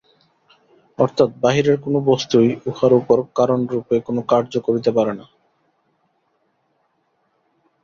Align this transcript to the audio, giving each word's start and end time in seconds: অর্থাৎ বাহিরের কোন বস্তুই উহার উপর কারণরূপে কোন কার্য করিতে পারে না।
অর্থাৎ 0.99 1.29
বাহিরের 1.41 1.77
কোন 1.79 1.95
বস্তুই 2.09 2.49
উহার 2.69 2.91
উপর 2.93 3.17
কারণরূপে 3.35 3.95
কোন 4.07 4.17
কার্য 4.27 4.53
করিতে 4.67 4.91
পারে 4.97 5.13
না। 5.19 5.25